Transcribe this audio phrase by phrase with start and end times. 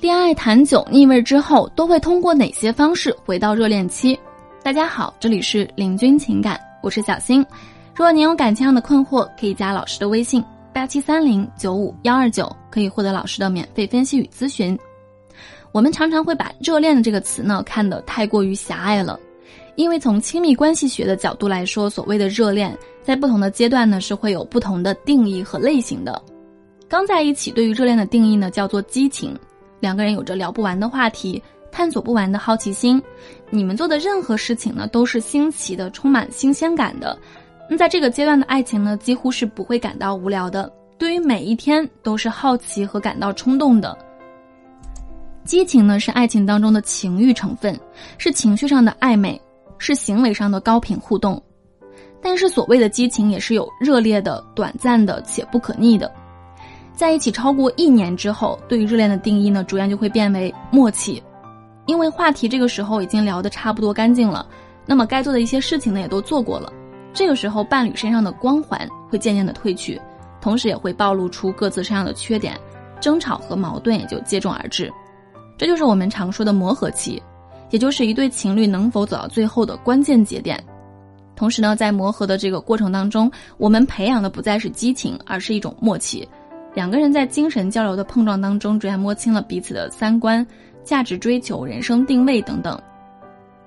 [0.00, 4.16] 恋爱谈久腻味之后，都会通过哪些方式回到热恋期？
[4.62, 7.40] 大家好，这里是领军情感，我是小新。
[7.96, 10.42] 如果您有感情上的困惑，可以加老师的微信
[10.72, 14.78] 八七三零九五幺二九，可以获得老师的免费分析与咨询。
[15.72, 19.18] 我们常常会把热恋的这个词呢看得太过于狭隘了，
[19.74, 26.22] 因为从亲密关系学的角度来说，所谓的热恋在不同的阶段呢是会有不同的定义和类型的。
[26.88, 29.36] 刚在一起，对于热恋的定义呢叫做激情。
[29.80, 33.02] 两个人有着聊不完的话题，探索不完的好奇心，
[33.50, 37.16] 你们做的任何事情呢，都是新奇的，充满新鲜感的。
[37.70, 43.96] 那在这个阶段的爱情呢，几乎是不会感到无聊的，对于每一天都是好奇和感到冲动的。
[45.44, 47.78] 激情呢，是爱情当中的情欲成分，
[48.18, 49.40] 是情绪上的暧昧，
[49.78, 51.42] 是行为上的高频互动。
[52.20, 56.12] 但是所谓的激情也是有热烈的、短暂的且不可逆的。
[56.98, 61.22] 在一起超过一年之后，对于热恋的定义呢，逐渐就会变为默契，
[61.86, 64.44] 因为话题这个时候已经聊得差不多干净了，
[64.84, 66.72] 那么该做的一些事情呢也都做过了，
[67.14, 70.00] 这个时候伴侣身上的光环会渐渐的褪去，
[70.40, 72.58] 同时也会暴露出各自身上的缺点，
[73.00, 74.92] 争吵和矛盾也就接踵而至，
[75.56, 77.22] 这就是我们常说的磨合期，
[77.70, 80.60] 也就是一对情侣能否走到最后的关键节点。
[81.36, 86.28] 同时呢，在磨合的这个过程当中，我们培养的不再是激情，而是一种默契。
[86.78, 90.46] 两个人在精神交流的碰撞当中，逐渐摸清了彼此的三观、
[90.84, 92.80] 价值追求、人生定位等等。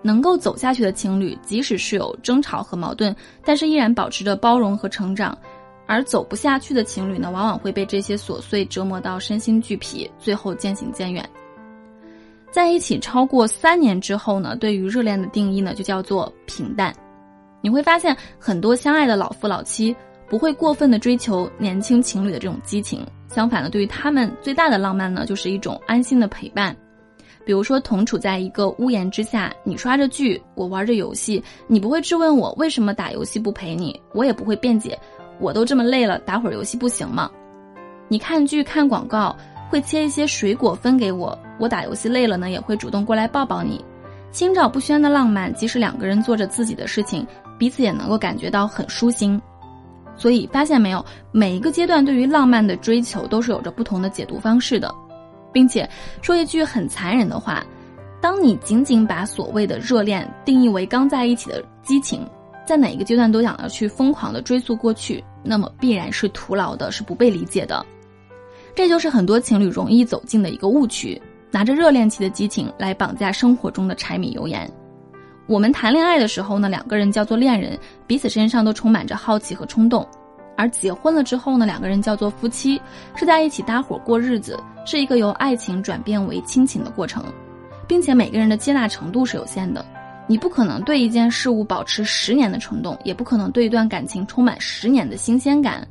[0.00, 3.12] 能够走下去的情侣，即使是有争吵和矛盾，
[3.44, 5.36] 但是依然保持着包容和成长；
[5.88, 11.28] 而走不下去的情侣呢，往往会被这些琐碎折磨到身心俱疲，最后渐行渐远。
[12.52, 16.94] 在一起超过三年之后呢，对于热恋的定义呢，就叫做平淡。
[17.60, 19.96] 你会发现，很多相爱的老夫老妻。
[20.30, 26.74] 不会过分的追求年轻情侣的这种激情，相反的，对于他们最大的浪漫呢，就是一种安心的陪伴。
[27.44, 34.96] 比如说，同处在一个屋檐之下，你刷着剧，我玩着游戏，你不会质问我为什么打游戏不陪你，我也不会辩解，
[35.40, 37.28] 我都这么累了，打会儿游戏不行吗？
[38.06, 39.36] 你看剧看广告，
[39.68, 43.84] 会切一些水果分给我，我打游戏累了呢，也会主动过来抱抱你。
[44.30, 47.26] 心照不宣的浪漫，即使两个人做着自己的事情，
[47.58, 49.40] 彼此也能够感觉到很舒心。
[50.20, 54.94] 所以发现没有，每一个阶段对于浪漫的追求都是有着不同的解读方式的，
[55.50, 55.88] 并且
[56.20, 57.64] 说一句很残忍的话，
[58.20, 62.20] 当你仅仅把所谓的热恋定义为刚在一起的激情，
[62.66, 67.82] 在哪一个阶段都想要去疯狂的追溯过去，那么必然是徒劳的，是不被理解的。
[68.74, 71.18] 这就是很多情侣容易走进的一个误区，
[71.50, 74.70] 拿着热恋期的激情来绑架生活中的柴米油盐。
[75.50, 80.00] 我们谈恋爱的时候呢，两个人叫做恋人，彼此身上都充满着好奇和冲动；
[80.56, 82.80] 而结婚了之后呢，两个人叫做夫妻，
[83.16, 84.56] 是在一起搭伙过日子，
[84.86, 87.24] 是一个由爱情转变为亲情的过程，
[87.88, 89.84] 并且每个人的接纳程度是有限的，
[90.28, 95.84] 你不可能对一件事物保持十年的冲动，也不可能对一段感情充满十年的新鲜感。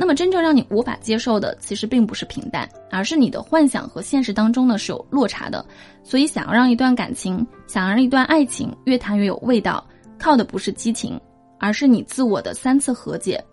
[0.00, 5.64] 那么，真正让你无法接受的，其实并不是平淡，而是你的幻想和现实当中呢是有落差的。
[6.04, 9.84] 所以，想要让一段感情，想要让一段爱情越谈越有味道，
[10.16, 11.20] 靠的不是激情，
[11.58, 13.44] 而是你自我的三次和解。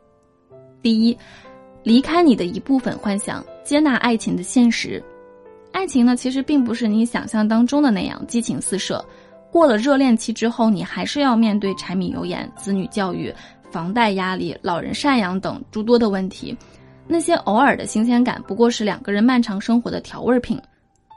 [0.83, 1.17] 第一，
[1.81, 5.03] 离开你的一部分幻想，接纳爱情的现实。
[5.71, 9.03] 爱情呢，其实并不是你想象当中的那样激情四射。
[9.51, 13.33] 过了热恋期之后，你还是要面对柴米油盐、子女教育。
[13.75, 16.55] 房贷压力、老人赡养等诸多的问题，
[17.05, 20.57] 那些偶尔的新鲜感不过是两个人漫长生活的调味品。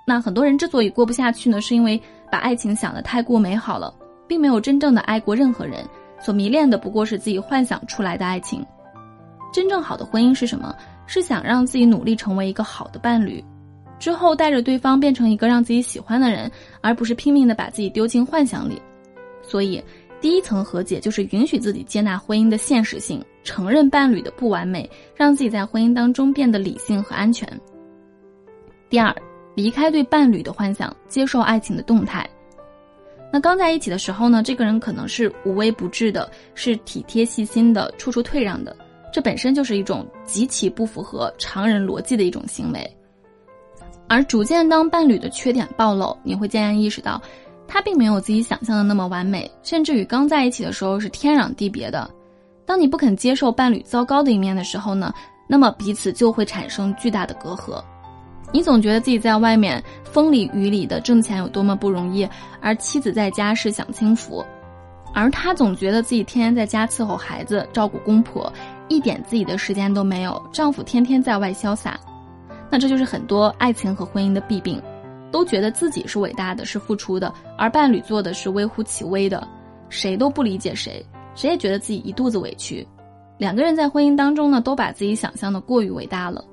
[0.04, 2.02] 那很多人之所以过不下去呢，是因为
[2.32, 3.94] 把爱情想得太过美好了，
[4.26, 5.86] 并没有真正的爱过任何人，
[6.18, 8.66] 所迷恋的不过是自己幻想出来的爱情。
[9.52, 10.74] 真正好的婚姻是什么？
[11.06, 13.40] 是想让自己努力成为一个好的伴侣，
[14.00, 18.82] 之后带着对方变成一个让自己喜欢的人，而不是拼命的把自己丢进幻想里。
[19.44, 19.80] 所以。
[20.20, 27.48] 第一层和解就是允许自己接纳婚姻的现实性，承认伴侣的不完美，让自己在婚姻当中变得理性和安全。
[28.90, 29.14] 第二，
[29.54, 32.28] 离开对伴侣的幻想，接受爱情的动态。
[33.30, 38.74] 那刚在一起的时候呢，这个人可能是无微不至的，是体贴细心的，处处退让的，
[39.12, 42.96] 这本身就是一种极其不符合常人逻辑的一种行为。
[44.08, 47.20] 而逐渐当伴侣的缺点暴露，你会渐渐意识到。
[47.68, 52.10] 他并没有自己想象的那么完美，甚至与刚在一起的时候是天壤地别的。
[52.66, 55.12] 当你不肯接受伴侣糟糕的一面的时候呢，
[55.46, 57.82] 那么彼此就会产生巨大的隔阂。
[58.50, 62.26] 你总觉得自己在外面风里雨里的挣钱有多么不容易，
[62.60, 64.42] 而妻子在家是享清福，
[65.14, 68.50] 而他总觉得自己天天在家伺候孩子、照顾公婆，
[68.88, 70.42] 一点自己的时间都没有。
[70.50, 72.00] 丈夫天天在外潇洒，
[72.70, 74.82] 那这就是很多爱情和婚姻的弊病。
[75.30, 79.46] 都觉得自己是伟大的，是付出的，而伴侣做的是微乎其微的，
[79.88, 81.04] 谁都不理解谁，
[81.34, 82.86] 谁也觉得自己一肚子委屈。
[83.36, 86.44] 两个人在婚姻当中呢，都把自己想象的过于伟大了。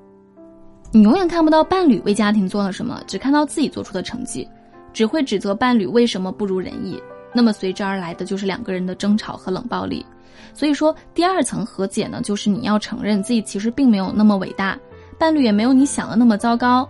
[0.92, 4.48] 你永远看不到伴侣为家庭做了什么，只看到自己做出的成绩，
[4.94, 7.02] 只会指责伴侣为什么不如人意。
[7.34, 10.06] 那么随之而来的就是两个人的争吵和冷暴力。
[10.54, 14.78] 所以说，第二层和解呢，就是你要承认自己其实并没有那么伟大，
[15.18, 16.88] 伴侣也没有你想的那么糟糕。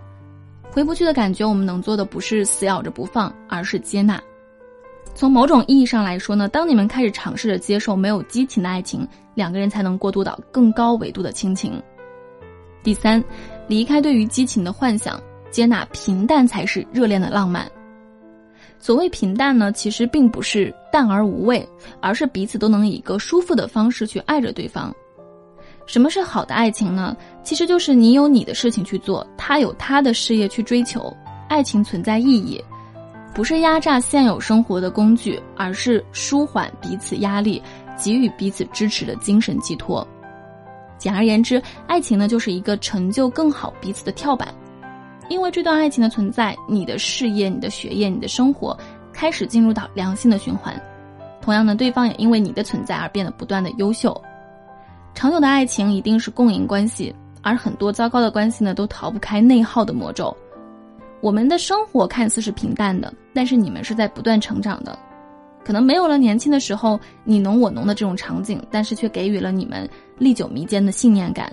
[0.76, 4.22] 回不去的感觉，我们能做的不是死咬着不放，而是接纳。
[5.14, 11.82] 从某种意义上来说呢，当你们开始尝试着接受没有激情的爱情，两个人才能过渡到更高维度的亲情。
[12.82, 13.24] 第三。
[13.68, 15.18] 离开对于激情的幻想，
[15.50, 17.66] 接纳平淡才是热恋的浪漫。
[18.78, 21.66] 所谓平淡呢，其实并不是淡而无味，
[22.02, 24.94] 而是彼此都能以一个舒服的方式去爱着对方。
[25.86, 27.16] 什么是好的爱情呢？
[27.42, 31.16] 其实就是你有你的事情去做，他有他的事业去追求。
[31.48, 32.62] 爱情存在意义，
[33.32, 37.62] 不是压榨现有生活的工具，而是舒缓彼此压力、
[37.96, 40.06] 给予彼此支持的精神寄托。
[40.98, 44.52] 简而言之，爱情呢就是一个成就更好彼此的跳板，
[45.28, 48.76] 因为这段爱情的存在，你的事业、你的学业、你的生活
[49.12, 50.74] 开始进入到良性的循环。
[51.40, 54.20] 同样呢，对方也因为你的存在而变得不断的优秀。
[55.16, 60.36] 长久的爱情一定是共赢关系，而很多糟糕的关系呢都逃不开内耗的魔咒。
[61.22, 64.96] 我们的生活看似是平淡的，但是你们是在不断成长的。
[65.64, 71.50] 可能没有了年轻的时候你侬我侬的这种场景，但是却给予了你们历久弥坚的信念感。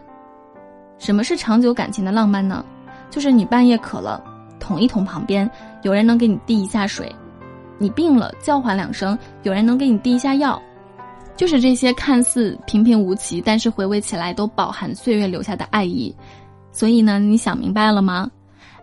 [0.99, 2.65] 什么是长久感情的浪漫呢？
[3.09, 4.21] 就是你半夜渴了，
[4.59, 5.49] 捅一捅旁边
[5.83, 7.07] 有人能给你递一下水；
[7.77, 10.61] 你病了，叫唤两声，有人能给你递一下药。
[11.35, 16.15] 就是这些看似平平无奇，但是回味起来都饱含岁月留下的爱意。
[16.71, 18.29] 所以呢，你想明白了吗？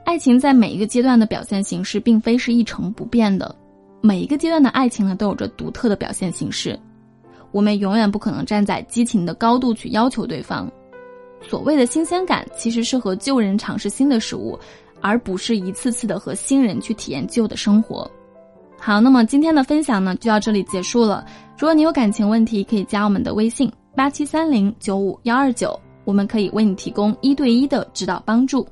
[0.05, 3.55] 爱情在每一个阶段的表现形式，并非是一成不变的。
[4.01, 6.79] 每一个阶段的爱情呢，都有着独特的表现形式。
[7.53, 10.71] 我们永远不可能站在激情的高度去要求对方。
[11.43, 14.59] 所谓的新鲜感，其实是和旧人尝试新的事物，
[15.01, 18.11] 而不是一次次的和新人去体验旧的生活。
[18.83, 21.23] 好，那么今天的分享呢，就到这里结束了。
[21.59, 28.67] 如果你有感情问题，可以加我们的微信八七三零九五幺二九，我们可以为你提供一对一的指导帮助。